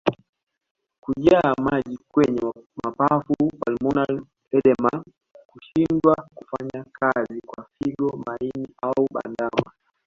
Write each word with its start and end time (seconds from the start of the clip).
Kujaa 1.03 1.53
maji 1.61 1.99
kwenye 2.11 2.53
mapafu 2.83 3.33
pulmonary 3.35 4.25
edema 4.51 5.05
Kushindwa 5.47 6.15
kufanya 6.35 6.85
kazi 6.93 7.41
kwa 7.41 7.65
figo 7.79 8.23
maini 8.27 8.67
au 8.81 9.07
bandama 9.13 9.71